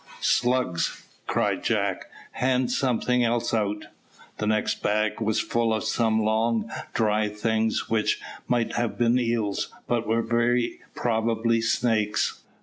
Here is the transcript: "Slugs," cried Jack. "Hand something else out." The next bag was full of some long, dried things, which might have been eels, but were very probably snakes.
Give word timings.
"Slugs," 0.19 1.05
cried 1.27 1.63
Jack. 1.63 2.05
"Hand 2.31 2.71
something 2.71 3.23
else 3.23 3.53
out." 3.53 3.85
The 4.39 4.47
next 4.47 4.81
bag 4.81 5.21
was 5.21 5.39
full 5.39 5.71
of 5.71 5.83
some 5.83 6.23
long, 6.23 6.71
dried 6.95 7.37
things, 7.37 7.87
which 7.87 8.19
might 8.47 8.73
have 8.77 8.97
been 8.97 9.19
eels, 9.19 9.69
but 9.85 10.07
were 10.07 10.23
very 10.23 10.79
probably 10.95 11.61
snakes. 11.61 12.39